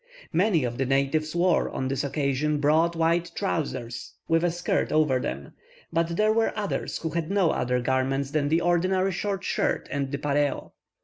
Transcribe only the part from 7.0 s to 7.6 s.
had no